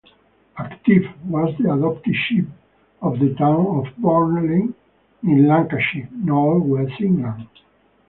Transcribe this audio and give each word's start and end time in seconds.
"Active" 0.57 1.03
was 1.25 1.55
the 1.59 1.71
adopted 1.71 2.15
ship 2.15 2.47
of 3.03 3.19
the 3.19 3.35
town 3.35 3.67
of 3.77 3.95
Burnley 3.97 4.73
in 5.21 5.47
Lancashire, 5.47 6.09
North-West 6.11 6.99
England. 6.99 7.47